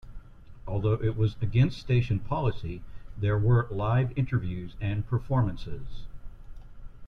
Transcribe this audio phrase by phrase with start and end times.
[0.65, 2.81] Although it was against station policy,
[3.15, 6.07] there were live interviews and performances.